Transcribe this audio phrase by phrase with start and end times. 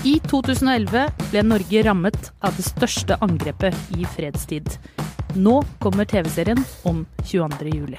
[0.00, 4.64] I 2011 ble Norge rammet av det største angrepet i fredstid.
[5.36, 7.66] Nå kommer TV-serien om 22.
[7.68, 7.98] juli.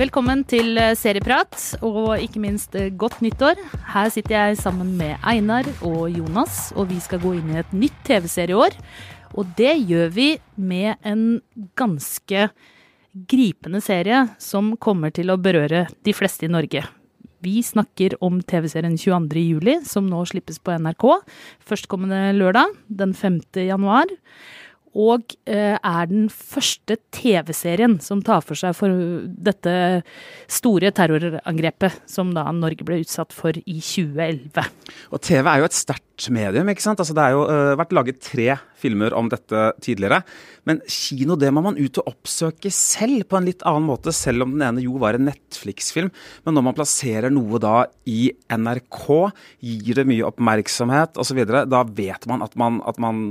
[0.00, 1.54] Velkommen til eh, Serieprat,
[1.86, 3.60] og ikke minst eh, godt nyttår.
[3.92, 7.70] Her sitter jeg sammen med Einar og Jonas, og vi skal gå inn i et
[7.70, 8.74] nytt TV-serieår.
[9.38, 10.26] Og det gjør vi
[10.58, 11.38] med en
[11.78, 12.48] ganske
[13.30, 16.82] gripende serie som kommer til å berøre de fleste i Norge.
[17.42, 19.40] Vi snakker om TV-serien 22.
[19.42, 21.06] juli, som nå slippes på NRK
[21.66, 23.40] førstkommende lørdag, den 5.
[23.66, 24.12] januar.
[24.92, 28.92] Og eh, er den første TV-serien som tar for seg for
[29.24, 29.74] dette
[30.52, 34.68] store terrorangrepet som da Norge ble utsatt for i 2011.
[35.10, 36.68] Og TV er jo et sterkt medium.
[36.68, 37.00] ikke sant?
[37.00, 40.22] Altså, det har jo uh, vært laget tre filmer om dette tidligere.
[40.68, 44.46] Men kino det må man ut og oppsøke selv på en litt annen måte, selv
[44.46, 46.12] om den ene jo var en Netflix-film.
[46.46, 49.06] Men når man plasserer noe da i NRK,
[49.62, 53.24] gir det mye oppmerksomhet osv., da vet man at, man at man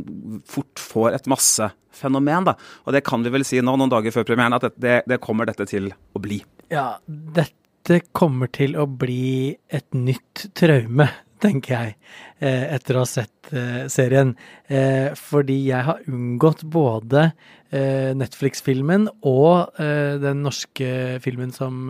[0.50, 2.52] fort får et massefenomen.
[2.52, 2.58] da.
[2.86, 5.50] Og det kan vi vel si nå, noen dager før premieren, at det, det kommer
[5.50, 6.42] dette til å bli.
[6.72, 11.10] Ja, dette kommer til å bli et nytt traume
[11.42, 11.96] tenker jeg,
[12.40, 14.34] eh, etter å ha sett eh, serien.
[14.70, 17.32] Eh, fordi jeg har unngått både
[17.72, 21.86] Netflix-filmen og den norske filmen som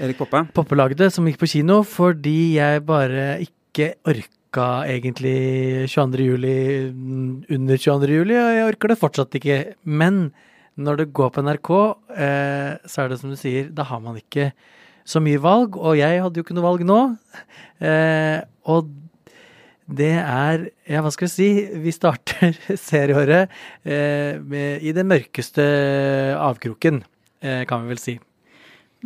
[0.00, 0.40] Erik Poppe.
[0.56, 5.34] Poppe lagde, som gikk på kino, fordi jeg bare ikke orka egentlig
[5.92, 6.24] 22.
[6.24, 6.54] juli
[7.52, 8.16] under 22.
[8.16, 9.58] juli, og jeg orker det fortsatt ikke.
[9.84, 10.30] Men
[10.80, 11.72] når det går på NRK,
[12.88, 14.54] så er det som du sier, da har man ikke
[15.06, 17.00] så mye valg, og jeg hadde jo ikke noe valg nå.
[17.78, 18.90] Eh, og
[19.86, 21.48] det er Ja, hva skal vi si?
[21.82, 22.56] Vi starter
[22.88, 23.52] serieåret
[23.86, 25.62] eh, med, i den mørkeste
[26.40, 27.04] avkroken,
[27.42, 28.16] eh, kan vi vel si.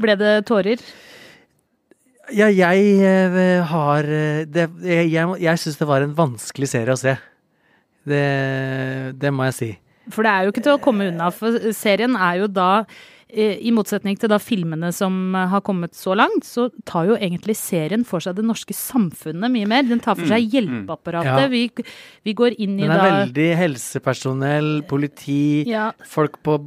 [0.00, 0.80] Ble det tårer?
[2.30, 4.06] Ja, jeg eh, har
[4.46, 7.16] det, Jeg, jeg, jeg syns det var en vanskelig serie å se.
[8.08, 8.24] Det,
[9.20, 9.72] det må jeg si.
[10.10, 13.19] For det er jo ikke til å komme unna, for serien er jo da Eh,
[13.32, 17.56] i motsetning til da filmene som eh, har kommet så langt, så tar jo egentlig
[17.58, 19.86] serien for seg det norske samfunnet mye mer.
[19.88, 20.52] Den tar for seg mm, mm.
[20.54, 21.44] hjelpeapparatet.
[21.44, 21.50] Ja.
[21.52, 21.62] Vi,
[22.26, 25.90] vi, går inn i da Den er da, veldig helsepersonell, politi, ja.
[26.06, 26.58] folk, på,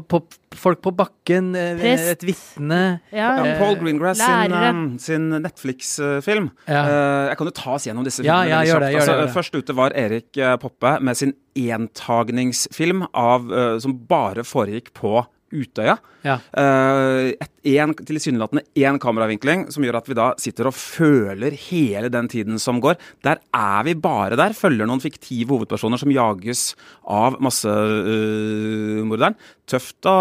[0.00, 0.22] på,
[0.54, 2.10] folk, på, bakken, eh, Prest.
[2.14, 2.82] et vitne.
[3.14, 3.34] Ja.
[3.60, 6.50] Paul Greengrass sin, um, sin Netflix-film.
[6.68, 8.50] jeg kan jo ta oss gjennom disse filmene.
[8.50, 13.46] Ja, gjør det, gjør det, altså, først ute var Erik Poppe med sin entagningsfilm av,
[13.50, 15.22] uh, som bare foregikk på
[15.54, 15.96] Utøya.
[16.24, 16.38] Ja.
[16.56, 17.32] Uh,
[17.68, 22.58] en, tilsynelatende én kameravinkling som gjør at vi da sitter og føler hele den tiden
[22.60, 22.96] som går.
[23.24, 24.56] Der er vi bare der.
[24.56, 26.72] Følger noen fiktive hovedpersoner som jages
[27.04, 29.36] av massemorderen.
[29.36, 30.12] Uh, Tøft å,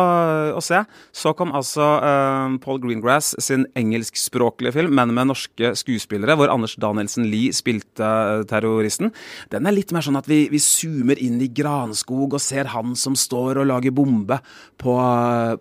[0.56, 0.78] å, se.
[1.12, 6.78] Så kom altså uh, Paul Greengrass sin engelskspråklige film, men med norske skuespillere, hvor Anders
[6.80, 8.08] Danielsen Lie spilte
[8.48, 9.12] terroristen.
[9.52, 12.96] Den er litt mer sånn at vi, vi, zoomer inn i granskog og ser han
[13.00, 14.40] som står og lager bombe
[14.80, 14.96] på,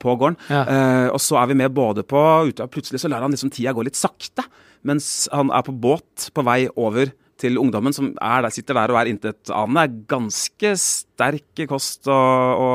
[0.03, 0.39] på gården.
[0.53, 0.62] Ja.
[0.67, 3.75] Uh, og så er vi med både på Utøya, plutselig så lar han liksom tida
[3.77, 4.45] gå litt sakte.
[4.87, 7.12] Mens han er på båt på vei over
[7.43, 12.69] til ungdommen som der, sitter der og er intetanende, er ganske sterk kost å, å,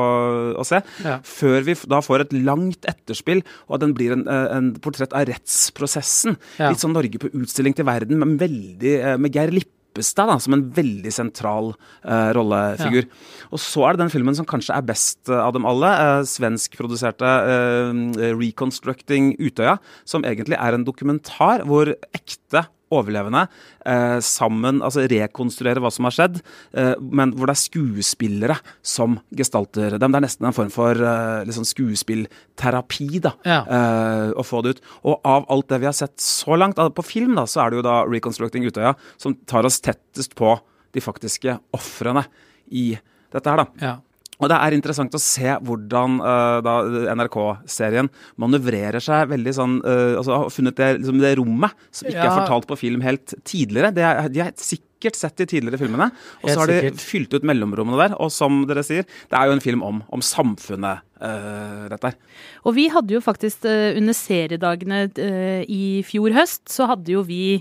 [0.60, 0.82] å se.
[1.04, 1.18] Ja.
[1.24, 5.28] Før vi da får et langt etterspill, og at den blir en, en portrett av
[5.30, 6.36] rettsprosessen.
[6.60, 6.72] Ja.
[6.72, 10.38] Litt sånn Norge på utstilling til verden, men veldig eh, med Geir Lippe Lippestad da,
[10.38, 13.08] som en veldig sentral uh, rollefigur.
[13.08, 13.48] Ja.
[13.50, 15.90] Og så er det den filmen som kanskje er best uh, av dem alle.
[15.90, 23.44] Uh, Svenskproduserte uh, 'Reconstructing Utøya', som egentlig er en dokumentar hvor ekte overlevende
[23.86, 26.40] eh, sammen altså rekonstruere hva som har skjedd,
[26.78, 30.14] eh, men hvor det er skuespillere som gestalter dem.
[30.14, 33.60] Det er nesten en form for eh, liksom skuespillterapi da, ja.
[33.64, 34.82] Eh, å få det ut.
[35.04, 37.80] Og av alt det vi har sett så langt, på film, da, så er det
[37.80, 40.56] jo da 'Reconstructing Utøya' som tar oss tettest på
[40.94, 42.24] de faktiske ofrene
[42.70, 42.92] i
[43.32, 43.66] dette her, da.
[43.82, 43.96] Ja.
[44.38, 50.44] Og det er interessant å se hvordan uh, NRK-serien manøvrerer seg veldig sånn uh, altså
[50.44, 52.28] Har funnet det, liksom det, rommet som ikke ja.
[52.28, 53.90] er fortalt på film helt tidligere.
[53.96, 56.10] Det er, de er sikkert sett de tidligere filmene.
[56.42, 58.16] Og så har de fylt ut mellomrommene der.
[58.22, 62.18] Og som dere sier, det er jo en film om, om samfunnet, uh, dette her.
[62.62, 65.06] Og vi hadde jo faktisk under seriedagene
[65.66, 67.58] i fjor høst, så hadde jo vi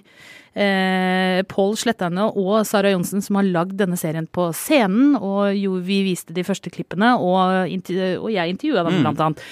[0.57, 5.15] eh, Pål Slettane og Sara Johnsen som har lagd denne serien på scenen.
[5.19, 9.04] Og jo, vi viste de første klippene, og, og jeg intervjua dem, mm.
[9.06, 9.45] blant annet.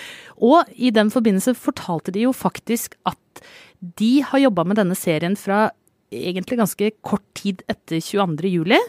[0.43, 3.45] Og i den forbindelse fortalte de jo faktisk at
[3.99, 5.67] de har jobba med denne serien fra
[6.15, 8.49] egentlig ganske kort tid etter 22.
[8.49, 8.79] juli,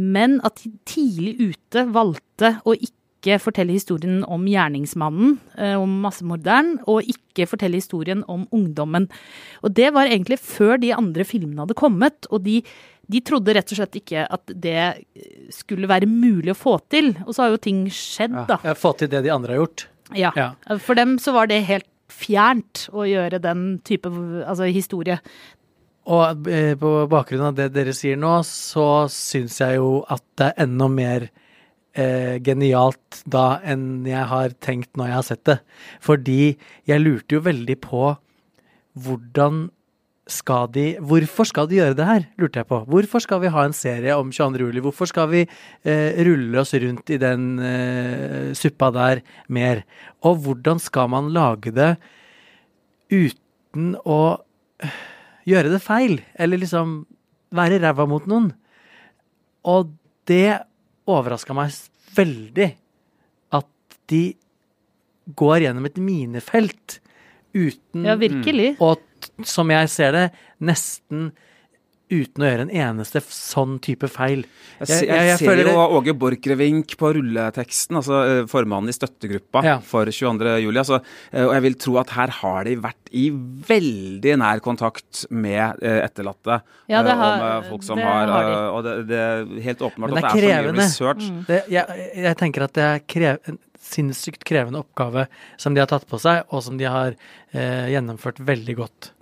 [0.00, 2.99] men at de tidlig ute valgte å ikke
[3.42, 9.08] fortelle historien om gjerningsmannen, eh, om massemorderen, og ikke fortelle historien om ungdommen.
[9.62, 12.62] Og det var egentlig før de andre filmene hadde kommet, og de,
[13.10, 15.04] de trodde rett og slett ikke at det
[15.52, 17.12] skulle være mulig å få til.
[17.26, 18.60] Og så har jo ting skjedd, da.
[18.64, 19.88] Ja, få til det de andre har gjort.
[20.16, 20.32] Ja.
[20.34, 20.50] ja.
[20.82, 25.20] For dem så var det helt fjernt å gjøre den type altså, historie.
[26.10, 30.50] Og eh, på bakgrunn av det dere sier nå, så syns jeg jo at det
[30.50, 31.28] er enda mer
[31.94, 35.58] eh, genialt da enn jeg har tenkt når jeg har sett det.
[36.04, 36.40] Fordi
[36.88, 38.14] jeg lurte jo veldig på
[39.00, 39.68] hvordan
[40.30, 42.80] skal de Hvorfor skal de gjøre det her, lurte jeg på.
[42.86, 44.68] Hvorfor skal vi ha en serie om 22.
[44.68, 44.82] juli?
[44.84, 49.82] Hvorfor skal vi eh, rulle oss rundt i den eh, suppa der mer?
[50.22, 51.96] Og hvordan skal man lage det
[53.10, 54.38] uten å
[54.84, 54.98] eh,
[55.50, 56.20] gjøre det feil?
[56.38, 57.00] Eller liksom
[57.50, 58.52] være ræva mot noen?
[59.66, 59.90] Og
[60.30, 60.60] det
[61.18, 61.74] overraska meg
[62.16, 62.70] veldig
[63.58, 64.24] at de
[65.38, 66.98] går gjennom et minefelt
[67.54, 68.74] uten ja, virkelig.
[68.82, 69.02] Og
[69.46, 70.26] som jeg ser det,
[70.62, 71.30] nesten
[72.10, 74.44] uten å gjøre en eneste sånn type feil.
[74.80, 78.20] Jeg, jeg, jeg, jeg ser jo Åge Borchgrevink på rulleteksten, altså
[78.50, 79.78] formannen i støttegruppa ja.
[79.84, 80.56] for 22.
[80.64, 80.80] juli.
[80.82, 83.28] Altså, og jeg vil tro at her har de vært i
[83.70, 86.60] veldig nær kontakt med etterlatte.
[86.90, 90.14] Ja, det har, og med folk som har, har Og det, det, er helt åpenbart
[90.14, 91.26] at det er, for mye research.
[91.30, 91.42] Mm.
[91.48, 93.58] Det, jeg, tenker at det er krevende
[93.90, 95.26] sinnssykt krevende oppgave
[95.60, 99.12] som de har tatt på seg, og som de har eh, gjennomført veldig godt.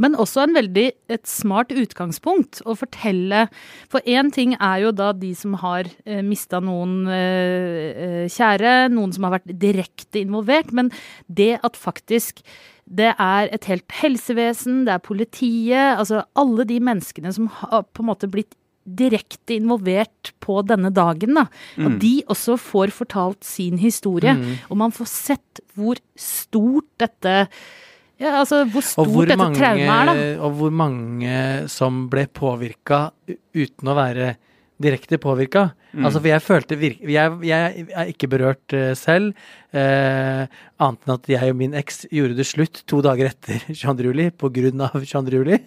[0.00, 3.46] Men også en veldig et smart utgangspunkt å fortelle.
[3.92, 8.74] For én ting er jo da de som har eh, mista noen eh, eh, kjære,
[8.94, 10.90] noen som har vært direkte involvert, men
[11.28, 12.42] det at faktisk
[12.84, 18.04] det er et helt helsevesen, det er politiet, altså alle de menneskene som har på
[18.04, 18.52] en måte blitt
[18.84, 21.34] direkte involvert på denne dagen.
[21.38, 21.46] da.
[21.76, 21.86] Mm.
[21.86, 24.34] Og de også får fortalt sin historie.
[24.36, 24.58] Mm.
[24.68, 27.46] Og man får sett hvor stort dette
[28.22, 30.26] ja, altså hvor stort hvor dette traumet er, da.
[30.46, 31.38] Og hvor mange
[31.72, 34.34] som ble påvirka uten å være
[34.82, 35.68] direkte påvirka.
[35.92, 36.06] Mm.
[36.06, 39.36] Altså, for jeg følte virke, jeg, jeg, er ikke berørt uh, selv,
[39.76, 40.44] uh,
[40.82, 44.08] annet enn at jeg og min eks gjorde det slutt to dager etter 22.
[44.10, 45.38] juli på grunn av 22.
[45.38, 45.60] juli.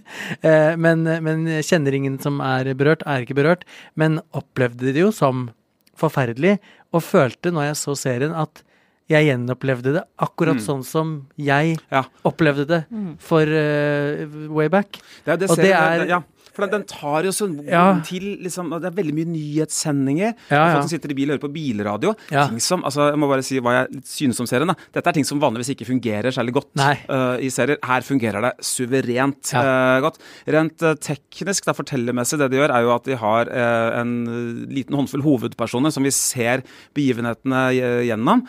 [0.44, 3.64] Uh, men, men kjenner ingen som er berørt, er ikke berørt.
[3.96, 5.48] Men opplevde det jo som
[5.98, 6.58] forferdelig,
[6.94, 8.62] og følte når jeg så serien at
[9.08, 10.64] jeg gjenopplevde det akkurat mm.
[10.64, 12.02] sånn som jeg ja.
[12.28, 13.14] opplevde det mm.
[13.24, 13.54] for
[14.52, 15.00] way back.
[15.24, 16.22] Det, det og det er det, ja.
[16.58, 17.84] For den, tar jo sånn ja.
[18.06, 20.34] til liksom, Det er veldig mye nyhetssendinger.
[20.50, 20.64] Ja, ja.
[20.74, 22.14] Folk som sitter i bil og hører på bilradio.
[22.32, 24.72] Ting som, altså, Jeg må bare si hva jeg synes om serien.
[24.72, 24.78] da.
[24.98, 27.78] Dette er ting som vanligvis ikke fungerer særlig godt uh, i serier.
[27.86, 30.18] Her fungerer det suverent uh, godt.
[30.58, 33.52] Rent uh, teknisk, da, fortellermessig, det de gjør, er jo at de har
[34.02, 34.12] en
[34.72, 36.64] liten håndfull hovedpersoner som vi ser
[36.98, 37.62] begivenhetene
[38.08, 38.44] gjennom.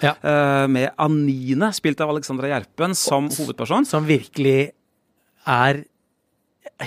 [0.73, 3.87] med Anine, spilt av Alexandra Gjerpen, som hovedperson.
[3.89, 4.73] Som virkelig
[5.49, 5.83] er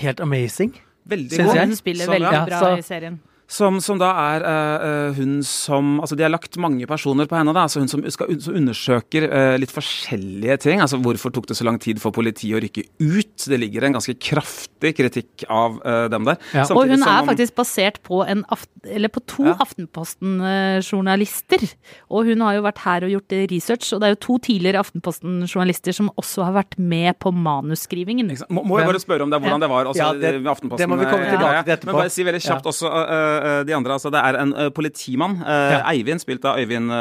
[0.02, 0.74] helt amazing.
[1.10, 1.58] Veldig god.
[1.58, 3.20] Hun spiller sånn, veldig bra så, i serien.
[3.52, 7.52] Som, som, da er uh, hun som Altså, de har lagt mange personer på henne,
[7.56, 7.66] da.
[7.68, 10.80] Altså hun som, skal, som undersøker uh, litt forskjellige ting.
[10.84, 13.36] Altså hvorfor tok det så lang tid for politiet å rykke ut?
[13.52, 16.40] Det ligger en ganske kraftig kritikk av uh, dem der.
[16.56, 16.64] Ja.
[16.72, 19.56] Og hun er faktisk basert på, på to ja.
[19.66, 21.62] Aftenposten-journalister.
[22.08, 24.80] Og hun har jo vært her og gjort research, og det er jo to tidligere
[24.86, 28.32] Aftenposten-journalister som også har vært med på manusskrivingen.
[28.48, 30.86] Må, må jeg bare spørre om det, hvordan det var også, ja, det, med Aftenposten?
[30.86, 31.92] Det må vi komme tilbake til etterpå.
[31.92, 33.96] Men bare si veldig kjapt også uh, de andre.
[33.98, 35.80] Altså, det er en uh, politimann, uh, ja.
[35.92, 36.92] Eivind, spilt av Øyvind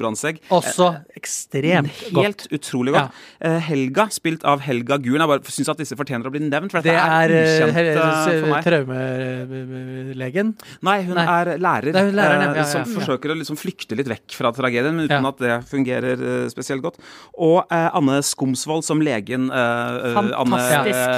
[0.00, 0.40] Brandtzæg.
[0.54, 2.24] Også ekstremt godt.
[2.24, 3.22] Helt utrolig godt.
[3.40, 3.54] Ja.
[3.66, 5.24] Helga, spilt av Helga Guren.
[5.24, 8.44] Jeg bare syns at disse fortjener å bli nevnt, for dette det er, er ukjent
[8.44, 8.66] for meg.
[8.66, 10.52] Traumelegen?
[10.86, 11.26] Nei, hun Nei.
[11.36, 11.90] er lærer.
[11.92, 15.30] Er hun læreren, ja, som forsøker å liksom flykte litt vekk fra tragedien, men uten
[15.30, 17.00] at det fungerer spesielt godt.
[17.36, 19.50] Og Anne Skomsvold som legen.
[19.52, 20.62] Anne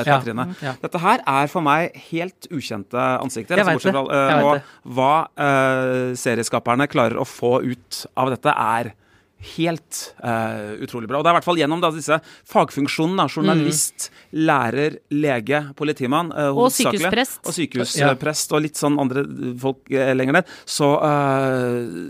[0.07, 0.49] Katrine.
[0.83, 3.59] Dette her er for meg helt ukjente ansikter.
[3.61, 4.43] Jeg altså, vet det.
[4.45, 8.93] og hva uh, serieskaperne klarer å få ut av dette, er
[9.39, 11.21] helt uh, utrolig bra.
[11.21, 12.19] Og det er i hvert fall gjennom da, disse
[12.51, 13.29] fagfunksjonene.
[13.31, 14.41] Journalist, mm.
[14.49, 16.33] lærer, lege, politimann.
[16.35, 17.41] Uh, og sykehusprest.
[17.47, 19.23] Og sykehusprest og litt sånn andre
[19.63, 20.51] folk uh, lenger ned.
[20.69, 20.91] Så,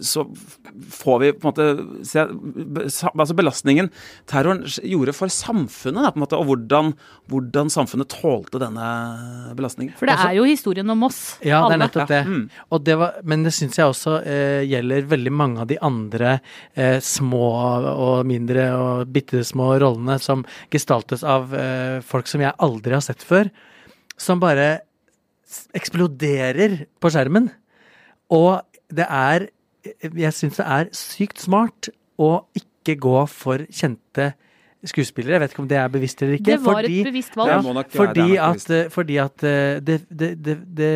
[0.05, 0.25] så,
[0.93, 2.23] får vi på en måte se
[3.09, 3.89] altså belastningen
[4.31, 6.93] terroren gjorde for samfunnet, da, på en måte, og hvordan,
[7.33, 8.89] hvordan samfunnet tålte denne
[9.59, 9.97] belastningen.
[9.99, 11.21] For det er jo historien om oss.
[11.43, 11.75] Ja, alle.
[11.75, 12.23] det er nettopp det.
[12.23, 12.39] Ja.
[12.39, 12.85] Mm.
[12.89, 14.19] det var, men det syns jeg også
[14.69, 16.39] gjelder veldig mange av de andre
[16.79, 17.47] eh, små
[17.91, 23.05] og mindre og bitte små rollene som gestaltes av eh, folk som jeg aldri har
[23.05, 23.51] sett før,
[24.19, 24.81] som bare
[25.77, 27.49] eksploderer på skjermen.
[28.35, 28.61] Og
[28.93, 29.49] det er
[30.13, 31.89] Jeg syns det er sykt smart
[32.21, 34.33] å ikke gå for kjente
[34.85, 35.39] skuespillere.
[35.39, 36.51] Jeg vet ikke om det er bevisst eller ikke.
[36.51, 37.53] Det var fordi, et bevisst valg.
[37.55, 40.93] Ja, fordi, at, eh, fordi at eh, det, det, det, det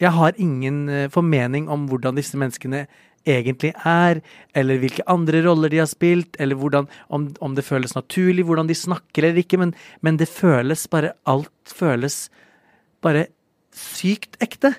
[0.00, 2.86] Jeg har ingen formening om hvordan disse menneskene
[3.26, 4.20] egentlig er,
[4.56, 8.68] eller hvilke andre roller de har spilt, eller hvordan, om, om det føles naturlig, hvordan
[8.68, 12.28] de snakker eller ikke, men, men, det føles bare Alt føles
[13.04, 13.26] bare
[13.74, 14.74] sykt ekte.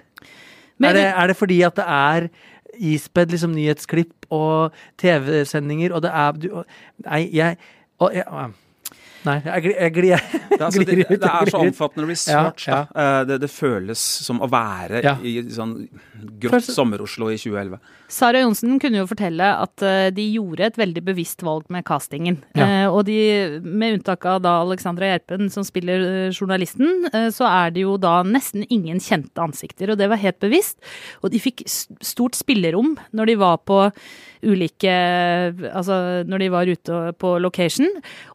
[0.77, 2.27] Men, er, det, er, det, fordi at det er
[2.75, 6.47] ispedd liksom nyhetsklipp og TV-sendinger, og det er du,
[7.05, 7.57] Nei, jeg,
[7.99, 8.25] og, jeg
[9.25, 12.67] Nei, jeg, jeg, glir jeg, det, altså, det, det, er så omfattende research.
[12.69, 13.03] Ja, ja.
[13.03, 15.15] Eh, det, det, føles som å være ja.
[15.25, 15.73] i sånn
[16.41, 17.79] grått sommer-Oslo i 2011.
[18.11, 22.41] Sara Johnsen kunne jo fortelle at eh, de gjorde et veldig bevisst valg med castingen.
[22.53, 23.17] Eh, og de,
[23.65, 28.65] med unntak av da Alexandra Gjerpen som spiller journalisten, så er det jo da nesten
[28.69, 29.93] ingen kjente ansikter.
[29.93, 30.77] Og det var helt bevisst.
[31.23, 33.81] Og de fikk stort spillerom når de var på
[34.43, 34.93] ulike
[35.69, 37.89] Altså når de var ute på location.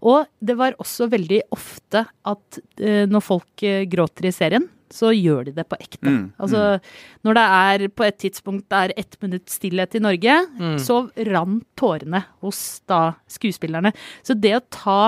[0.07, 5.12] Og det var også veldig ofte at uh, når folk uh, gråter i serien, så
[5.14, 6.11] gjør de det på ekte.
[6.11, 6.87] Mm, altså mm.
[7.26, 10.78] når det er på et tidspunkt det er ett minutt stillhet i Norge, mm.
[10.83, 13.95] så rant tårene hos da skuespillerne.
[14.26, 15.02] Så det å ta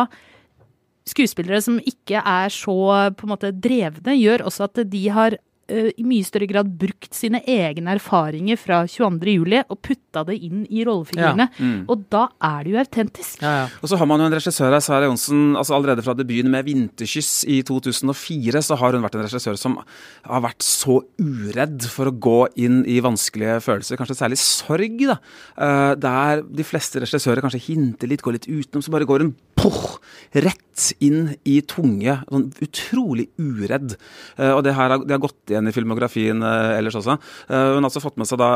[1.08, 2.76] skuespillere som ikke er så
[3.18, 7.12] på en måte drevne, gjør også at de har Eh, i mye større grad brukt
[7.16, 9.62] sine egne erfaringer fra 22.07.
[9.68, 11.48] og putta det inn i rollefigurene.
[11.48, 11.64] Ja.
[11.64, 11.84] Mm.
[11.92, 13.42] Og da er det jo autentisk.
[13.42, 13.66] Ja, ja.
[13.80, 15.56] Og så har man jo en regissør her, Sara Johnsen.
[15.58, 19.78] altså Allerede fra debuten med 'Vinterkyss' i 2004 så har hun vært en regissør som
[19.78, 24.98] har vært så uredd for å gå inn i vanskelige følelser, kanskje særlig sorg.
[25.06, 25.18] da,
[25.58, 29.34] uh, Der de fleste regissører kanskje hinter litt, går litt utenom, så bare går hun
[29.62, 29.98] poh,
[30.32, 30.58] rett
[31.04, 33.94] inn i tunge, sånn utrolig uredd.
[34.38, 37.18] Uh, og det her det har gått igjen i filmografien uh, ellers også.
[37.50, 38.48] Uh, hun har altså fått med seg da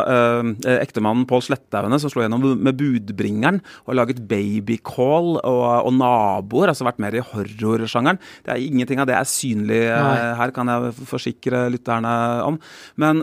[0.81, 6.73] ektemannen Pål Sletthaugene, som slo gjennom med 'Budbringeren' og har laget 'Babycall' og, og 'Naboer',
[6.73, 8.21] altså vært mer i horrorsjangeren.
[8.45, 12.13] Det er Ingenting av det er synlig her, kan jeg forsikre lytterne
[12.47, 12.59] om.
[12.97, 13.23] Men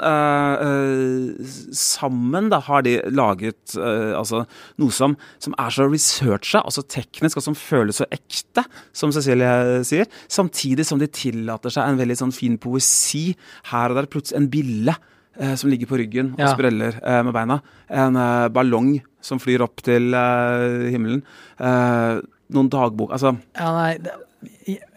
[1.76, 4.46] sammen da har de laget altså
[4.80, 8.66] noe som, som er så researcha, altså teknisk, og som føles så ekte,
[8.96, 13.32] som Cecilie sier, samtidig som de tillater seg en veldig sånn fin poesi
[13.72, 14.96] her og der plutselig en bille
[15.40, 16.52] eh, som ligger på ryggen og ja.
[16.54, 17.60] spreller eh, med beina.
[17.90, 21.24] En eh, ballong som flyr opp til eh, himmelen.
[21.60, 22.22] Eh,
[22.54, 24.14] noen dagbok Altså Ja, nei, det,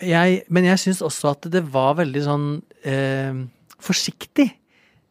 [0.03, 2.47] jeg, Men jeg syns også at det var veldig sånn
[2.87, 3.45] eh,
[3.83, 4.49] forsiktig.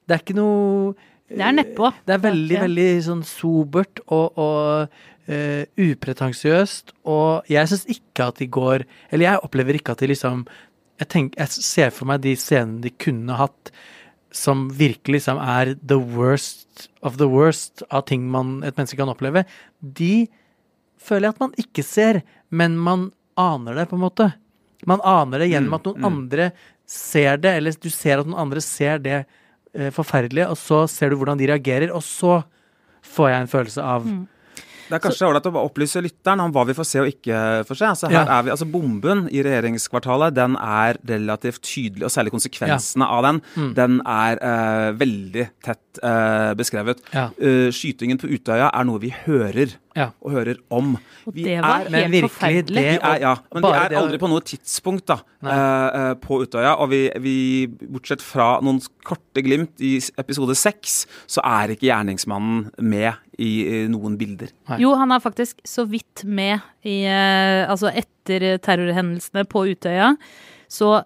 [0.05, 0.95] Det er ikke noe
[1.29, 1.89] Det er nedpå.
[2.05, 8.37] Det er veldig, veldig sånn sobert og, og Uh, upretensiøst, og jeg syns ikke at
[8.37, 10.43] de går Eller jeg opplever ikke at de liksom
[10.99, 13.71] jeg, tenker, jeg ser for meg de scenene de kunne hatt,
[14.29, 19.11] som virkelig liksom er the worst of the worst av ting man, et menneske kan
[19.11, 19.45] oppleve.
[19.79, 20.27] De
[21.01, 22.21] føler jeg at man ikke ser,
[22.53, 24.29] men man aner det, på en måte.
[24.87, 26.09] Man aner det gjennom mm, at noen mm.
[26.11, 26.49] andre
[26.85, 29.23] ser det, eller du ser at noen andre ser det
[29.75, 32.39] eh, forferdelige, og så ser du hvordan de reagerer, og så
[33.15, 34.23] får jeg en følelse av mm
[34.85, 37.79] det er kanskje ålreit å opplyse lytteren om hva vi får se og ikke får
[37.79, 37.87] se.
[37.89, 38.25] Altså, her ja.
[38.37, 43.17] er vi, altså Bomben i regjeringskvartalet den er relativt tydelig, og særlig konsekvensene ja.
[43.17, 43.71] av den, mm.
[43.79, 47.01] den er uh, veldig tett uh, beskrevet.
[47.13, 47.29] Ja.
[47.39, 50.09] Uh, skytingen på Utøya er noe vi hører ja.
[50.23, 50.95] og hører om.
[51.25, 52.83] Og det var er, helt forferdelig.
[52.83, 56.75] Vi er, ja, men vi er aldri på noe tidspunkt da, uh, på Utøya.
[56.83, 57.37] Og vi, vi,
[57.85, 63.81] bortsett fra noen korte glimt i episode seks, så er ikke gjerningsmannen med i, i
[63.91, 64.53] noen bilder.
[64.71, 64.81] Nei.
[64.83, 70.13] Jo, han er faktisk så vidt med i uh, Altså etter terrorhendelsene på Utøya,
[70.71, 70.99] så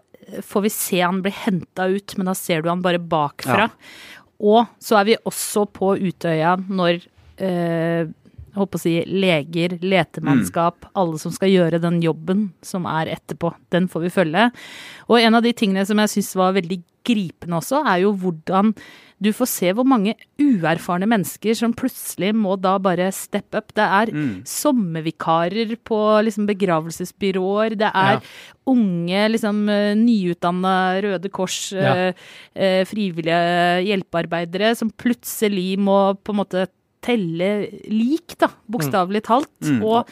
[0.46, 3.67] får vi se han bli henta ut, men da ser du han bare bakfra.
[3.69, 4.18] Ja.
[4.39, 7.01] Og så er vi også på Utøya når
[7.43, 8.12] uh,
[8.59, 10.93] holdt på å si, leger, letemannskap, mm.
[11.01, 13.53] alle som skal gjøre den jobben som er etterpå.
[13.73, 14.49] Den får vi følge.
[15.09, 18.73] Og en av de tingene som jeg syns var veldig gripende også, er jo hvordan
[19.19, 23.73] du får se hvor mange uerfarne mennesker som plutselig må da bare step up.
[23.75, 24.29] Det er mm.
[24.47, 27.75] sommervikarer på liksom begravelsesbyråer.
[27.79, 28.21] Det er ja.
[28.71, 30.73] unge, liksom eh, nyutdanna
[31.03, 32.07] Røde Kors, ja.
[32.07, 36.67] eh, eh frivillige hjelpearbeidere som plutselig må på en måte
[37.06, 37.50] telle
[37.88, 39.51] lik, da, bokstavelig talt.
[39.63, 39.82] Mm.
[39.88, 40.10] Og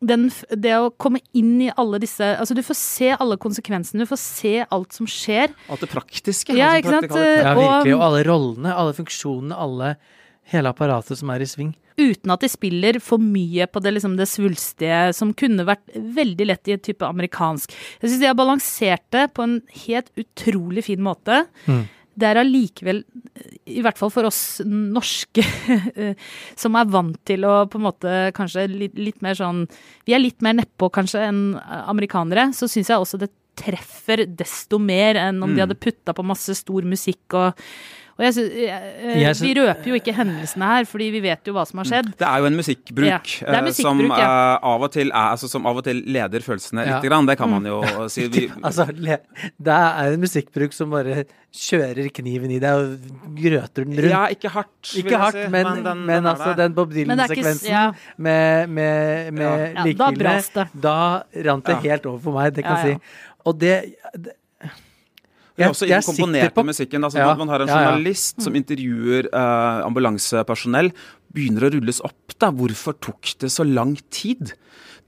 [0.00, 4.08] den, det å komme inn i alle disse Altså, du får se alle konsekvensene, du
[4.08, 5.52] får se alt som skjer.
[5.68, 6.56] Alt det praktiske.
[6.56, 7.12] Ja, ikke sant?
[7.12, 7.98] Ja, virkelig.
[7.98, 9.94] Og alle rollene, alle funksjonene, alle
[10.50, 11.68] Hele apparatet som er i sving.
[12.00, 16.46] Uten at de spiller for mye på det, liksom, det svulstige, som kunne vært veldig
[16.48, 17.70] lett i et type amerikansk.
[18.00, 21.44] Jeg syns de har balansert det på en helt utrolig fin måte.
[21.70, 21.84] Mm
[22.20, 23.02] det er allikevel,
[23.70, 25.44] i hvert fall for oss norske,
[26.62, 29.64] som er vant til å på en måte kanskje litt, litt mer sånn
[30.06, 31.42] Vi er litt mer nedpå kanskje enn
[31.80, 32.50] amerikanere.
[32.56, 35.56] Så syns jeg også det treffer desto mer enn om mm.
[35.56, 37.66] de hadde putta på masse stor musikk og
[38.20, 38.56] og jeg synes,
[39.16, 42.10] jeg, Vi røper jo ikke hendelsene her, fordi vi vet jo hva som har skjedd.
[42.20, 44.26] Det er jo en musikkbruk, ja, eh, musikkbruk som, ja.
[44.60, 46.98] uh, av til er, altså, som, av og til leder følelsene ja.
[46.98, 47.28] lite grann.
[47.30, 48.02] Det kan man jo mm.
[48.12, 48.26] si.
[48.34, 51.24] Vi, altså, det er en musikkbruk som bare
[51.56, 54.12] kjører kniven i deg og grøter den rundt.
[54.12, 55.46] Ja, ikke hardt, ikke hardt, si.
[55.48, 57.86] men, men, den, men den altså den Bob Dylan-sekvensen ja.
[58.20, 59.86] med, med, med ja.
[59.88, 63.16] likefilmene, da, da rant det helt over for meg, det kan jeg si.
[63.48, 63.78] Og det,
[64.12, 64.36] det
[65.56, 67.04] det er også inkomponert på musikken.
[67.06, 68.46] Altså, ja, man har en journalist ja, ja.
[68.46, 70.92] som intervjuer uh, ambulansepersonell.
[71.34, 72.52] Begynner å rulles opp, da.
[72.54, 74.54] Hvorfor tok det så lang tid?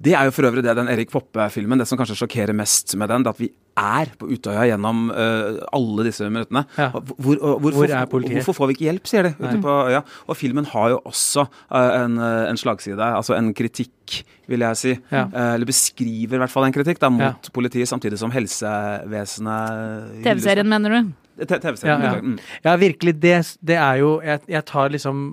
[0.02, 3.12] Det er jo for øvrig det den Erik Poppe-filmen, det som kanskje sjokkerer mest med
[3.12, 6.64] den, det at vi er på Utøya gjennom uh, alle disse minuttene.
[6.76, 6.90] Ja.
[6.92, 8.40] Hvor, uh, hvorfor, Hvor er politiet?
[8.40, 9.32] Hvorfor får vi ikke hjelp, sier de.
[9.38, 10.02] ute på øya.
[10.28, 14.92] Og filmen har jo også uh, en, en, slagside, altså en kritikk, vil jeg si.
[15.12, 15.26] Ja.
[15.54, 17.52] eller beskriver i hvert fall en kritikk da, mot ja.
[17.54, 21.12] politiet, samtidig som helsevesenet TV-serien, mener du?
[21.46, 22.34] TV-serien, ja, mm.
[22.66, 22.74] ja.
[22.76, 23.14] virkelig.
[23.22, 25.24] Det, det, er jo Jeg, jeg tar liksom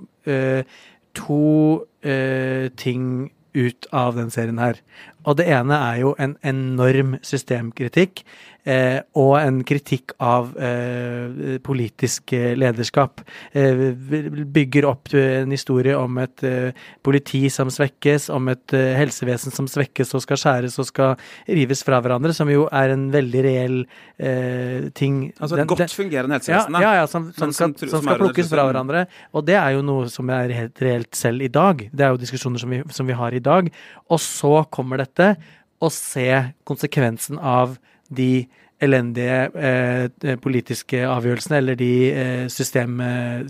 [1.14, 1.44] to
[2.80, 3.04] ting
[3.54, 4.78] ut av den serien her.
[5.28, 8.22] Og det ene er jo en enorm systemkritikk
[9.16, 13.22] og en kritikk av eh, politisk eh, lederskap.
[13.52, 13.82] Eh,
[14.52, 19.68] bygger opp en historie om et eh, politi som svekkes, om et eh, helsevesen som
[19.70, 21.14] svekkes og skal skjæres og skal
[21.48, 23.78] rives fra hverandre, som jo er en veldig reell
[24.96, 25.30] ting.
[25.40, 26.82] Altså et den, godt fungerende helsevesen, da.
[26.84, 29.06] Ja, ja, som, som, som, skal, som skal plukkes fra hverandre.
[29.32, 31.86] Og det er jo noe som er helt reelt selv i dag.
[31.88, 33.70] Det er jo diskusjoner som vi, som vi har i dag.
[34.12, 35.32] Og så kommer dette,
[35.80, 36.28] å se
[36.68, 37.78] konsekvensen av
[38.10, 38.46] de
[38.80, 43.00] elendige eh, politiske avgjørelsene eller de eh, system,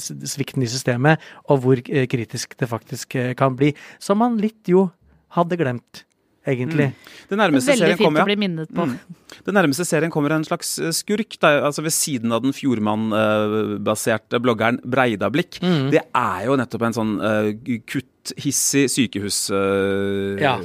[0.00, 3.72] sviktene i systemet, og hvor eh, kritisk det faktisk eh, kan bli.
[4.02, 4.88] Som man litt jo
[5.36, 6.04] hadde glemt
[6.46, 6.90] egentlig.
[6.90, 7.16] Mm.
[7.30, 8.24] Det nærmeste Veldig fint kommer, ja.
[8.24, 8.86] å bli minnet på.
[8.88, 9.18] Mm.
[9.46, 14.40] Det nærmeste serien kommer en slags eh, skurk, da, altså ved siden av den Fjordmann-baserte
[14.42, 15.60] bloggeren Breidablikk.
[15.62, 15.90] Mm.
[15.94, 17.50] Det er jo nettopp en sånn uh,
[17.88, 19.50] kutthissig sykehussjef.
[19.52, 20.56] Uh, ja.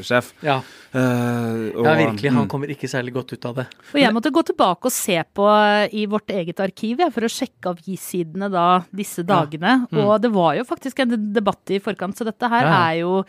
[0.48, 0.58] Ja.
[0.96, 2.32] Uh, ja, virkelig.
[2.32, 2.52] Han mm.
[2.52, 3.68] kommer ikke særlig godt ut av det.
[3.94, 5.50] Og jeg måtte gå tilbake og se på
[5.92, 9.78] i vårt eget arkiv ja, for å sjekke avissidene da disse dagene.
[9.86, 9.92] Ja.
[9.92, 10.02] Mm.
[10.08, 13.22] Og det var jo faktisk en debatt i forkant, så dette her er jo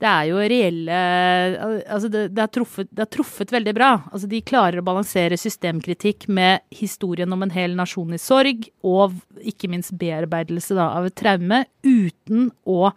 [0.00, 0.98] det er jo reelle
[1.60, 3.90] Altså, det, det, har truffet, det, er truffet, veldig bra.
[4.10, 9.18] Altså, de klarer å balansere systemkritikk med historien om en hel nasjon i sorg, og
[9.44, 12.92] ikke minst bearbeidelse da, av et traume, uten å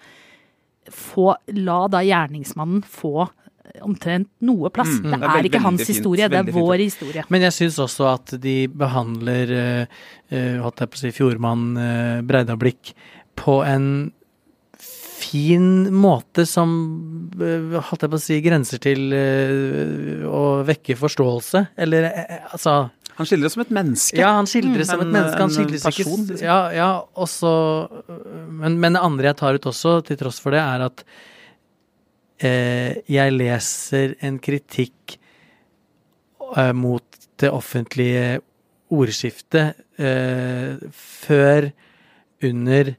[0.92, 3.28] få La da gjerningsmannen få
[3.82, 4.92] omtrent noe plass.
[5.00, 6.84] Mm, det, er det, er ikke hans historie, det er vår fint.
[6.92, 7.24] historie.
[7.34, 12.20] Men jeg syns også at de behandler uh, holdt jeg på å si, Fjordmann uh,
[12.28, 12.94] Breidablikk
[13.40, 13.88] på en
[15.24, 16.74] fin måte som
[17.40, 22.76] eh, holdt jeg på å si, grenser til uh, å vekke forståelse, eller uh, altså
[23.18, 24.20] Han skildres som et menneske.
[24.20, 25.42] Ja, han skildres mm, som et menneske.
[25.42, 26.48] Han skildres person, ikke liksom.
[26.48, 27.52] Ja, ja også
[28.50, 31.06] men, men, det andre jeg tar ut også, til tross for det, er at
[32.42, 35.20] eh, jeg leser en kritikk
[36.78, 38.44] mot det offentlige
[38.94, 39.80] ordskiftet
[40.94, 41.72] før,
[42.46, 42.92] under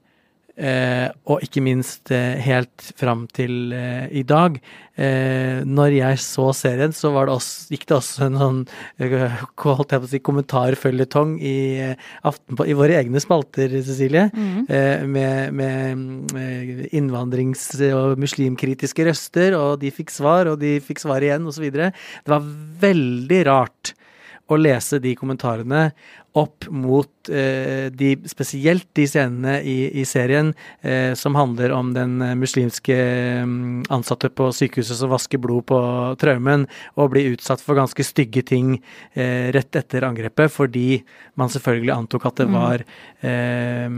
[0.55, 4.61] Eh, og ikke minst eh, helt fram til eh, i dag.
[4.95, 8.61] Eh, når jeg så serien, så det også, gikk det også en sånn
[9.03, 11.57] eh, holdt jeg på å si, kommentarføljetong i,
[11.91, 12.39] eh,
[12.71, 14.29] i våre egne spalter, Cecilie.
[14.35, 14.63] Mm.
[15.11, 21.47] med, med innvandrings- og muslimkritiske røster, og de fikk svar, og de fikk svar igjen,
[21.51, 21.67] osv.
[21.75, 22.47] Det var
[22.85, 23.95] veldig rart
[24.53, 25.89] å lese de kommentarene
[26.35, 30.51] opp mot eh, de, spesielt de scenene i, i serien
[30.83, 32.97] eh, som handler om den eh, muslimske
[33.47, 35.79] mm, ansatte på sykehuset som vasker blod på
[36.19, 36.67] traumen,
[36.99, 38.75] og blir utsatt for ganske stygge ting
[39.15, 41.05] eh, rett etter angrepet, fordi
[41.39, 42.59] man selvfølgelig antok at det mm.
[42.59, 42.87] var
[43.31, 43.89] eh,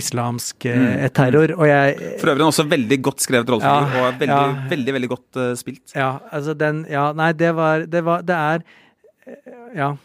[0.00, 1.08] islamsk eh, mm.
[1.20, 1.56] terror.
[1.58, 5.12] Og jeg For øvrig også veldig godt skrevet rollefigur, ja, og veldig, ja, veldig, veldig
[5.12, 5.84] godt spilt.
[5.92, 8.64] Ja, altså den Ja, nei, det var Det, var, det er
[9.74, 9.96] Ja.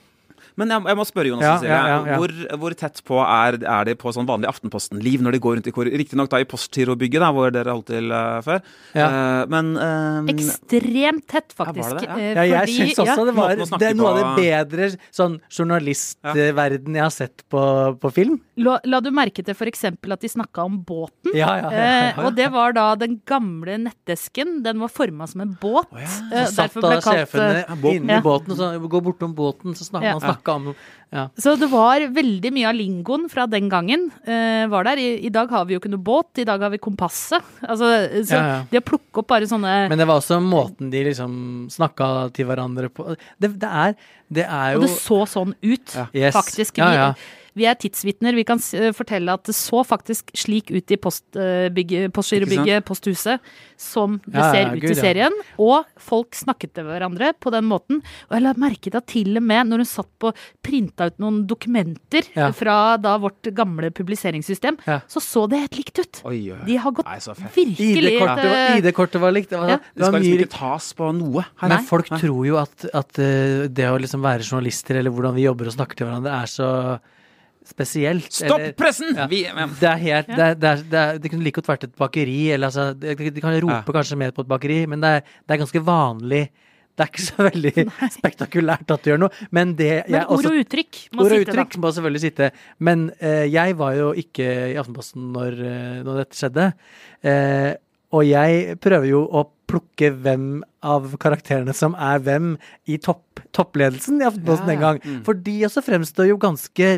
[0.56, 3.90] Men jeg, jeg må spørre, Jonas ja, ja, ja, hvor, hvor, tett på er, er
[3.90, 6.02] de på sånn vanlig Aftenposten-liv når de går rundt i korridoren?
[6.04, 8.64] Riktignok da i Postgirobygget, hvor dere holdt til uh, før.
[8.96, 12.00] Uh, men uh, Ekstremt tett, faktisk.
[12.00, 12.18] Det, ja.
[12.18, 17.04] Fordi, jeg syns også det var det er noe av det bedre sånn journalistverden jeg
[17.04, 17.62] har sett på,
[18.02, 18.40] på film.
[18.58, 19.86] La, la, du merke til f.eks.
[19.92, 21.34] at de snakka om båten?
[21.38, 24.62] Ja, ja, ja, eh, og det var da den gamle nettesken.
[24.66, 25.92] Den var forma som en båt.
[25.94, 26.10] Oh, ja.
[26.48, 30.26] Så satt da sjefene inne inni båten, og så gå bortom båten, så snakker man
[30.38, 30.72] snakka om
[31.10, 31.30] ja.
[31.40, 35.00] Så det var veldig mye av lingoen fra den gangen uh, var der.
[35.00, 37.46] I, I, dag har vi jo ikke noe båt, i dag har vi kompasset.
[37.64, 37.88] Altså,
[38.28, 38.58] så ja, ja.
[38.68, 41.32] det å plukke opp bare sånne Men det var også måten de liksom
[41.72, 43.16] snakka til hverandre på.
[43.40, 43.96] Det, det, er,
[44.28, 46.36] det er jo Og det så sånn ut, yes.
[46.36, 46.84] faktisk.
[46.84, 47.10] Ja, ja.
[47.58, 48.36] Vi er tidsvitner.
[48.38, 53.44] Vi kan eh, fortelle at det så faktisk slik ut i postbygget, postgirobygget, posthuset,
[53.80, 55.38] som det ja, ser ja, ut Gud, i serien.
[55.42, 55.56] Ja.
[55.64, 58.02] Og folk snakket til hverandre på den måten.
[58.30, 60.32] Og jeg la merke til at til og med når hun satt på
[60.66, 66.22] printa ut noen dokumenter fra da vårt gamle publiseringssystem, så så det helt likt ut.
[66.30, 66.62] Oi, oi.
[66.68, 67.20] De har gått Nei,
[67.56, 68.14] virkelig
[68.78, 69.52] ID-kortet var, likt.
[69.52, 71.46] Det, var, det, det skal liksom ikke tas på noe.
[71.62, 71.74] Her.
[71.74, 72.22] Men folk Nei.
[72.22, 73.22] tror jo at, at
[73.74, 76.72] det å liksom være journalister, eller hvordan vi jobber og snakker til hverandre, er så
[77.68, 78.30] spesielt.
[78.34, 79.12] Stopp eller, pressen!
[79.18, 79.68] Ja, vi, ja.
[79.68, 82.40] Det er helt det, det, er, det, er, det, kunne like godt vært et bakeri,
[82.56, 83.98] eller altså De kan rope ja.
[84.00, 86.48] kanskje mer på et bakeri, men det er, det er ganske vanlig.
[86.98, 88.08] Det er ikke så veldig Nei.
[88.10, 89.44] spektakulært at du gjør noe.
[89.54, 91.82] Men, det, men ord også, og uttrykk må ord og sitte, uttrykk da.
[91.84, 92.48] må selvfølgelig sitte.
[92.90, 96.72] Men uh, jeg var jo ikke i Aftenposten når, uh, når dette skjedde.
[97.22, 97.76] Uh,
[98.18, 102.54] og jeg prøver jo å plukke hvem av karakterene som er hvem
[102.88, 105.02] i topp, toppledelsen i Aftenposten ja, en gang.
[105.04, 105.22] Mm.
[105.28, 106.92] For de også fremstår jo ganske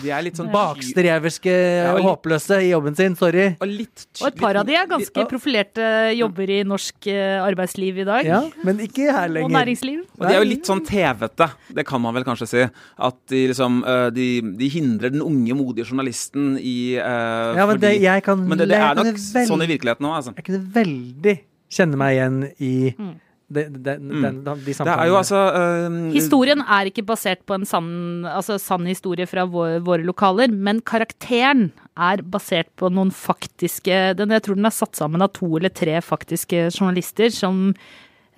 [0.00, 3.16] de er litt sånn bakstreverske, ja, håpløse i jobben sin.
[3.18, 3.46] Sorry.
[3.58, 5.86] Og, litt, og et par av de er ganske profilerte
[6.16, 8.28] jobber i norsk eh, arbeidsliv i dag.
[8.28, 9.48] Ja, men ikke her lenger.
[9.48, 10.02] Og næringsliv.
[10.18, 12.66] Og de er jo litt sånn tevete, det kan man vel kanskje si.
[13.10, 14.28] At de liksom eh, De,
[14.60, 18.60] de hindrer den unge, modige journalisten i uh, Ja, men fordi, det, jeg kan, men
[18.60, 20.36] det, det er nok veldig, sånn i virkeligheten òg, altså.
[20.38, 21.36] Jeg kunne veldig
[21.70, 23.18] kjenne meg igjen i mm
[23.50, 24.44] det, det, mm.
[24.46, 27.88] de det er jo altså uh, Historien er ikke basert på en sann,
[28.30, 34.36] altså, sann historie fra våre, våre, lokaler, men karakteren er basert på noen faktiske den,
[34.36, 37.72] Jeg tror den er satt sammen av to eller tre faktiske journalister som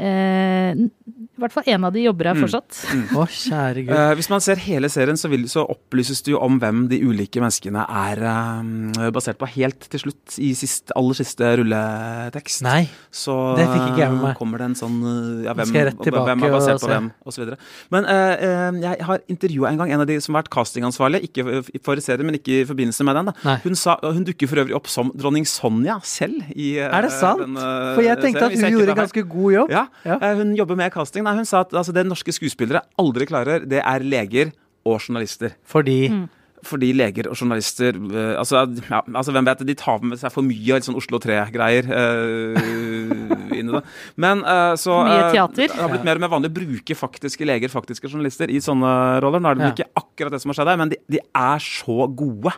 [0.03, 2.43] Eh, I hvert fall én av de jobber her mm.
[2.43, 2.79] fortsatt.
[2.91, 3.03] Mm.
[3.03, 3.19] Mm.
[3.19, 3.93] Å, kjære Gud.
[3.95, 6.99] Eh, hvis man ser hele serien, så, vil, så, opplyses det jo om hvem de
[7.07, 12.65] ulike menneskene er eh, basert på, helt til slutt i sist, aller siste rulletekst.
[12.67, 14.37] Nei, så det fikk ikke jeg med meg.
[14.41, 17.55] kommer det en sånn eh, ja, hvem, hvem er basert på hvem, osv.
[17.95, 21.23] Men eh, eh, jeg har intervjua en gang en av de som har vært castingansvarlig,
[21.31, 23.33] ikke for serien, men ikke i forbindelse med den.
[23.67, 27.43] Hun, sa, hun, dukker for øvrig opp som dronning Sonja selv i Er det sant?
[27.43, 29.73] Den, for jeg tenkte serien, at hun gjorde en ganske god jobb.
[29.73, 30.19] Ja, ja.
[30.19, 31.25] Eh, hun jobber med casting.
[31.27, 34.55] Nei, hun sa at altså, det norske skuespillere aldri klarer, det er leger
[34.89, 35.57] og journalister.
[35.69, 36.23] Fordi mm.
[36.63, 40.47] Fordi leger og journalister uh, altså, ja, altså, hvem vet, De tar med seg for
[40.47, 43.83] mye av sånn Oslo 3-greier uh, inn i det.
[44.23, 45.73] Men uh, så Mye teater.
[45.73, 48.93] Det har blitt mer og mer vanlig å bruke faktiske leger, faktiske journalister, i sånne
[49.25, 49.43] roller.
[49.43, 49.73] Nå er det ja.
[49.75, 52.55] ikke akkurat det som har skjedd her, men de, de er så gode.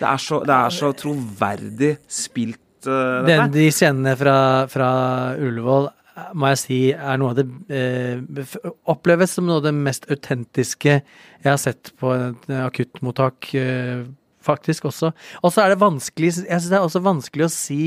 [0.00, 2.60] Det er så, det er så troverdig spilt.
[2.80, 4.36] Den, de scenene fra,
[4.72, 4.90] fra
[5.36, 5.90] Ullevål
[6.34, 8.54] må jeg si er noe av det eh,
[8.90, 14.04] Oppleves som noe av det mest autentiske jeg har sett på et akuttmottak, eh,
[14.44, 15.12] faktisk også.
[15.40, 17.82] Og så er det vanskelig Jeg syns det er også vanskelig å si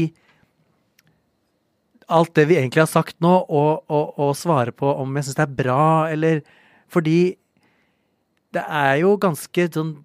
[2.13, 5.39] alt det vi egentlig har sagt nå, og, og, og svare på om jeg syns
[5.39, 6.43] det er bra, eller
[6.91, 7.35] Fordi
[8.53, 9.95] det er jo ganske sånn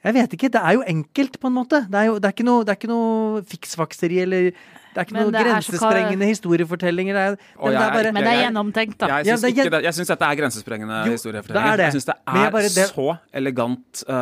[0.00, 0.48] jeg vet ikke.
[0.48, 1.82] Det er jo enkelt, på en måte.
[1.92, 4.46] Det er jo det er ikke noe, det noe fiksfakseri eller
[4.90, 6.30] det er ikke noen grensesprengende så...
[6.34, 7.14] historiefortellinger.
[7.16, 8.12] Det er, den, jeg, bare...
[8.16, 9.10] Men det er gjennomtenkt, da.
[9.10, 11.76] Jeg jeg, ja, det, jeg syns dette er grensesprengende jo, historiefortellinger.
[11.78, 12.86] Det er jeg syns det er bare, det...
[12.90, 13.06] så
[13.40, 14.02] elegant.
[14.08, 14.14] Uh,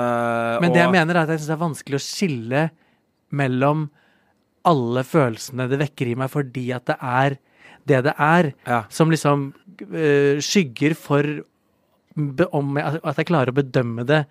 [0.61, 0.75] men og...
[0.77, 2.65] det jeg mener, er at jeg syns det er vanskelig å skille
[3.43, 3.87] mellom
[4.69, 7.39] alle følelsene det vekker i meg fordi at det er
[7.89, 8.83] det det er, ja.
[8.93, 11.25] som liksom uh, skygger for
[12.53, 14.25] om jeg, at jeg klarer å bedømme det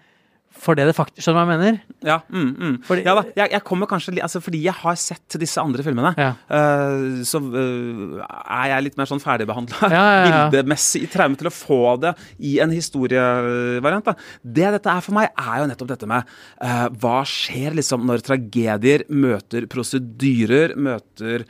[0.57, 1.77] for det det faktisk Skjønner du hva jeg mener?
[2.05, 2.75] Ja, mm, mm.
[2.88, 6.13] Fordi, ja da, jeg, jeg, kommer kanskje altså Fordi jeg har sett disse andre filmene,
[6.17, 6.31] ja.
[6.49, 10.03] uh, så uh, er jeg litt mer sånn ferdigbehandla ja,
[10.51, 14.07] bildemessig i traume til å få det i en historievariant.
[14.07, 14.13] Da.
[14.41, 16.27] Det dette er for meg, er jo nettopp dette med
[16.63, 21.45] uh, hva skjer liksom når tragedier møter prosedyrer, møter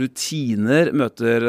[0.00, 1.44] rutiner, møter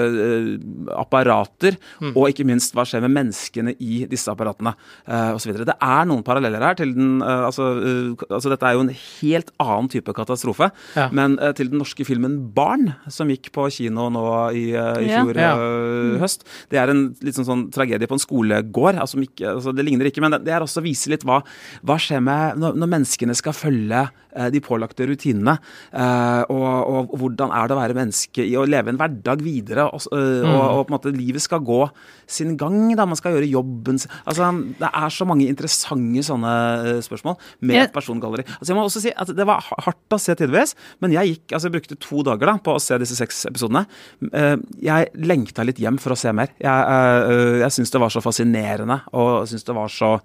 [0.97, 2.13] apparater, mm.
[2.13, 5.53] og ikke minst hva skjer med menneskene i disse apparatene uh, osv.
[5.63, 8.93] Det er noen paralleller her til den uh, altså, uh, altså, Dette er jo en
[8.93, 10.69] helt annen type katastrofe.
[10.97, 11.09] Ja.
[11.15, 15.39] Men uh, til den norske filmen 'Barn', som gikk på kino nå i, i fjor
[15.39, 15.53] ja.
[15.57, 16.19] Ja.
[16.23, 16.45] høst.
[16.71, 18.99] Det er en litt sånn, sånn tragedie på en skolegård.
[19.01, 21.41] Altså, ikke, altså, det ligner ikke, men det, det er også å vise litt hva,
[21.83, 24.05] hva skjer med når, når, menneskene skal følge
[24.53, 25.53] de pålagte rutinene.
[25.93, 29.85] Og, og, og, hvordan er det å være menneske i å leve en hverdag videre,
[29.85, 30.47] og, mm.
[30.49, 31.83] og, og på en måte livet skal gå
[32.25, 32.95] sin gang.
[32.97, 34.49] da, Man skal gjøre jobben sin Altså,
[34.79, 36.53] Det er så mange interessante sånne
[36.93, 38.45] eh, spørsmål med et persongalleri.
[38.57, 41.45] Altså, jeg må også si at Det var hardt å se tidvis, men jeg gikk,
[41.51, 43.85] altså jeg brukte to dager da på å se disse seks episodene.
[44.29, 46.53] Eh, jeg lengta litt hjem for å se mer.
[46.61, 50.15] Jeg, eh, jeg syns det var så fascinerende, og syns det var så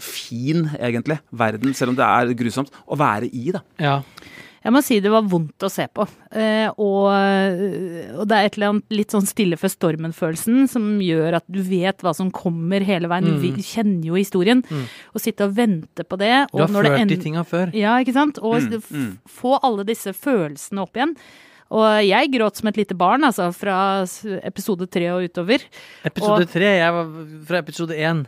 [0.00, 3.62] fin, egentlig, verden, selv om det er grusomt, å være i, da.
[3.78, 3.98] Ja.
[4.64, 6.06] Jeg må si det var vondt å se på.
[6.32, 11.36] Eh, og, og, det er et eller annet litt sånn stille før stormen-følelsen som gjør
[11.40, 13.28] at du vet hva som kommer hele veien.
[13.36, 13.58] Mm.
[13.58, 14.62] Du kjenner jo historien.
[14.64, 14.86] Mm.
[15.12, 16.32] Og sitte og vente på det.
[16.48, 17.74] du har følt de tinga før.
[17.76, 18.40] Ja, ikke sant.
[18.40, 18.86] Og mm.
[18.88, 19.10] mm.
[19.28, 21.12] få alle disse følelsene opp igjen.
[21.74, 23.76] Og jeg gråt som et lite barn, altså, fra
[24.46, 25.64] episode tre og utover.
[26.06, 26.72] Episode tre?
[26.78, 27.12] Jeg var
[27.50, 28.24] fra episode én.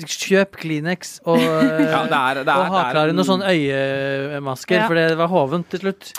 [0.00, 4.88] Kjøp Kleenex og, ja, det er, det er, og ha klare noen sånne øyemasker, ja.
[4.90, 6.12] for det var hovent til slutt.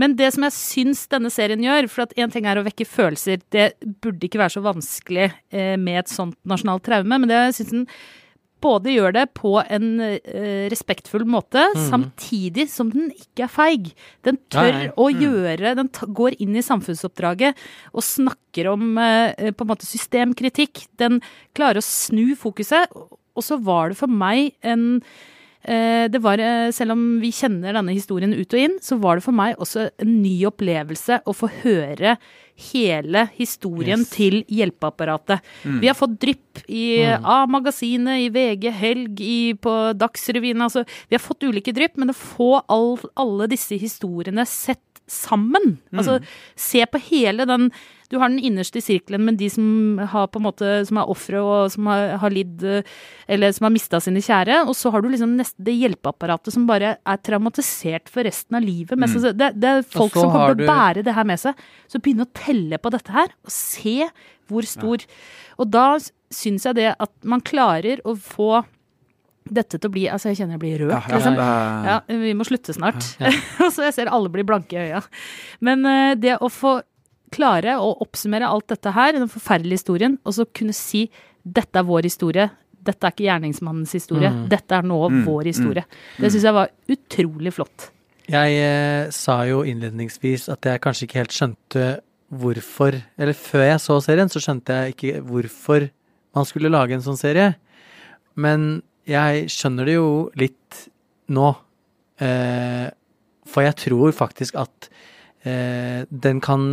[0.00, 2.88] Men det som jeg syns denne serien gjør, for at én ting er å vekke
[2.88, 7.42] følelser, det burde ikke være så vanskelig eh, med et sånt nasjonalt traume, men det
[7.58, 7.86] syns den
[8.62, 11.84] både gjør det på en uh, respektfull måte, mm.
[11.90, 13.92] samtidig som den ikke er feig.
[14.26, 15.24] Den tør nei, å mm.
[15.24, 17.58] gjøre Den går inn i samfunnsoppdraget
[17.94, 20.86] og snakker om uh, på en måte systemkritikk.
[21.00, 21.22] Den
[21.56, 22.90] klarer å snu fokuset
[23.40, 25.18] og så var det for meg en eh,
[25.62, 29.24] det var, eh, Selv om vi kjenner denne historien ut og inn, så var det
[29.24, 32.16] for meg også en ny opplevelse å få høre
[32.60, 34.10] hele historien yes.
[34.12, 35.40] til hjelpeapparatet.
[35.64, 35.78] Mm.
[35.80, 37.24] Vi har fått drypp i mm.
[37.24, 40.60] A-magasinet, i VG Helg, i, på Dagsrevyen.
[40.66, 45.78] Altså, vi har fått ulike drypp, men å få all, alle disse historiene sett sammen.
[45.90, 46.02] Mm.
[46.02, 46.18] Altså
[46.58, 47.70] se på hele den
[48.10, 51.42] Du har den innerste sirkelen med de som har på en måte som er ofre
[51.42, 52.64] og som har, har lidd
[53.30, 54.64] Eller som har mista sine kjære.
[54.66, 58.66] Og så har du liksom neste, det hjelpeapparatet som bare er traumatisert for resten av
[58.66, 58.98] livet.
[58.98, 59.14] Mm.
[59.38, 61.62] Det, det, er folk som kommer til å bære det her med seg.
[61.90, 63.96] Så begynne å telle på dette her, og se
[64.50, 65.14] hvor stor ja.
[65.60, 65.86] Og da
[66.32, 68.62] syns jeg det at man klarer å få
[69.50, 71.38] dette til å bli Altså, jeg kjenner jeg blir rørt, ja, liksom.
[71.90, 73.02] Ja, vi må slutte snart.
[73.20, 75.02] altså, jeg ser alle blir blanke i øya.
[75.64, 76.78] Men uh, det å få
[77.34, 81.06] klare å oppsummere alt dette her, den forferdelige historien, og så kunne si
[81.42, 82.48] dette er vår historie.
[82.80, 84.30] Dette er ikke gjerningsmannens historie.
[84.32, 84.44] Mm.
[84.52, 85.22] Dette er nå mm.
[85.28, 85.86] vår historie.
[85.86, 86.20] Mm.
[86.24, 87.88] Det syns jeg var utrolig flott.
[88.30, 91.88] Jeg eh, sa jo innledningsvis at jeg kanskje ikke helt skjønte
[92.30, 95.88] hvorfor Eller før jeg så serien, så skjønte jeg ikke hvorfor
[96.36, 97.56] man skulle lage en sånn serie.
[98.38, 100.84] Men jeg skjønner det jo litt
[101.34, 101.48] nå.
[102.22, 102.86] Eh,
[103.50, 104.90] for jeg tror faktisk at
[105.42, 106.64] den kan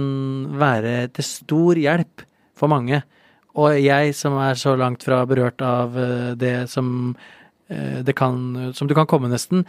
[0.59, 2.25] være til stor hjelp
[2.57, 2.99] for mange.
[3.57, 7.15] Og jeg som er så langt fra berørt av eh, det som
[7.69, 9.65] eh, det kan Som du kan komme, nesten,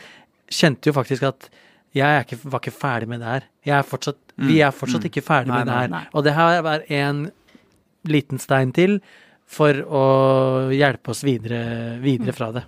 [0.49, 1.49] kjente jo faktisk at
[1.97, 3.47] jeg ikke, var ikke ferdig med det her.
[3.65, 4.49] Er fortsatt, mm.
[4.51, 5.09] Vi er fortsatt mm.
[5.09, 5.89] ikke ferdig nei, med det her.
[5.89, 6.13] Nei, nei.
[6.13, 7.23] Og det her er en
[8.09, 8.99] liten stein til
[9.49, 10.05] for å
[10.75, 12.67] hjelpe oss videre, videre fra det.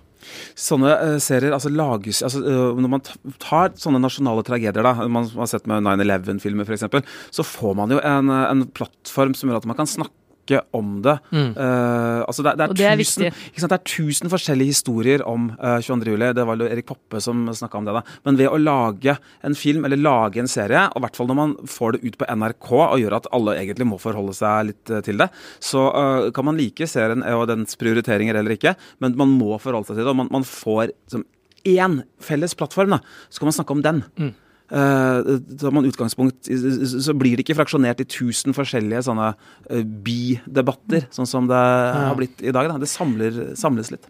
[0.57, 3.03] Sånne uh, serier altså lages altså, uh, Når man
[3.41, 8.01] tar sånne nasjonale tragedier, da, man har sett med 9-11-filmer f.eks., så får man jo
[8.05, 10.20] en, en plattform som gjør at man kan snakke
[10.51, 11.17] snakke om det.
[11.31, 11.53] Mm.
[11.55, 13.23] Uh, altså det, det, er det, er tusen,
[13.55, 16.11] det, er tusen, forskjellige historier om uh, eh, 22.
[16.13, 16.31] juli.
[16.33, 17.93] Det var jo Erik Poppe som snakka om det.
[17.93, 18.03] da.
[18.25, 21.39] Men ved å lage en film eller lage en serie, og i hvert fall når
[21.39, 24.93] man får det ut på NRK og gjør at alle egentlig må forholde seg litt
[24.93, 25.29] uh, til det,
[25.61, 25.89] så
[26.35, 30.05] kan man like serien og dens prioriteringer eller ikke, men man må forholde seg til
[30.05, 30.13] det.
[30.13, 31.25] Og man, man får som
[31.67, 34.01] én felles plattform, da, så kan man snakke om den.
[34.17, 34.31] Mm.
[34.71, 41.27] Tar man utgangspunkt så blir det ikke fraksjonert i tusen forskjellige sånne uh, bidebatter, sånn
[41.27, 42.69] som det har blitt i dag.
[42.71, 42.77] Da.
[42.79, 44.07] Det samler, samles litt.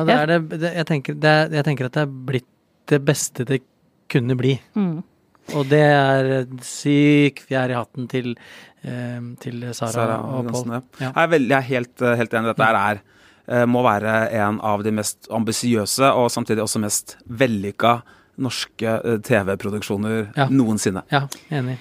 [0.00, 2.50] Ja, det det, det, jeg, tenker, jeg, tenker, at det er blitt
[2.90, 3.60] det beste det
[4.10, 4.56] kunne bli.
[4.74, 5.02] Mm.
[5.58, 6.32] Og det er
[6.66, 8.32] syk fjær i hatten til,
[8.82, 10.74] til Sara, Sara og Pål.
[10.74, 10.82] Ja.
[11.04, 12.52] Jeg er, veldig, jeg er helt, helt enig.
[12.52, 18.00] Dette er eh, må være en av de mest ambisiøse og samtidig også mest vellykka
[18.40, 20.46] norske eh, TV-produksjoner ja.
[20.52, 21.04] noensinne.
[21.12, 21.78] Ja, enig.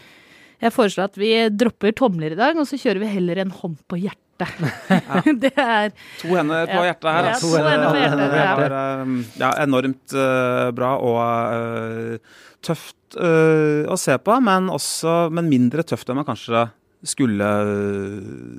[0.62, 3.80] Jeg foreslår at vi dropper tomler i dag, og så kjører vi heller en hånd
[3.90, 4.22] på hjertet.
[4.42, 5.20] Ja.
[5.38, 7.28] det er To hender på hjertet her.
[7.30, 8.32] Ja, to hender på hjertet.
[8.34, 9.12] Det er
[9.44, 15.86] ja, enormt uh, bra og uh, tøft uh, å se på, men, også, men mindre
[15.86, 16.66] tøft enn man kanskje
[17.06, 17.52] skulle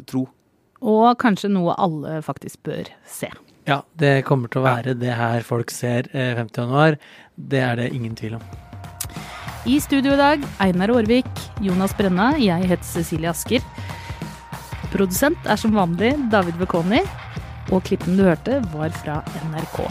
[0.07, 0.23] tro.
[0.87, 3.33] Og kanskje noe alle faktisk bør se.
[3.69, 6.99] Ja, det kommer til å være det her folk ser 50.1.
[7.37, 8.47] Det er det ingen tvil om.
[9.63, 11.31] I studio i dag Einar Aarvik,
[11.63, 13.63] Jonas Brenna, jeg heter Cecilie Asker.
[14.91, 17.05] Produsent er som vanlig David Bekoni.
[17.71, 19.85] Og klippen du hørte, var fra NRK.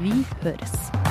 [0.00, 1.09] Vi høres.